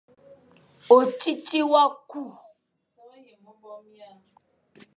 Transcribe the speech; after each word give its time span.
Otiti 0.95 1.59
wa 1.71 1.83
kü, 2.09 2.23